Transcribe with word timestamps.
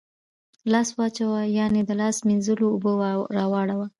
لاس 0.71 0.89
واچوه، 0.97 1.39
یعنی 1.57 1.81
د 1.85 1.91
لاس 2.01 2.17
مینځلو 2.27 2.65
اوبه 2.73 2.91
راوړه 3.37 3.85